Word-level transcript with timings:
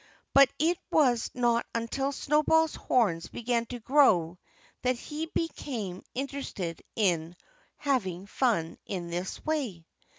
But 0.33 0.49
it 0.57 0.79
was 0.89 1.29
not 1.35 1.67
until 1.75 2.11
Snowball's 2.11 2.73
horns 2.73 3.27
began 3.29 3.67
to 3.67 3.79
grow 3.79 4.39
that 4.81 4.95
he 4.97 5.27
became 5.27 6.01
interested 6.15 6.81
in 6.95 7.35
having 7.77 8.25
fun 8.25 8.79
in 8.87 9.11
this 9.11 9.45
way. 9.45 9.85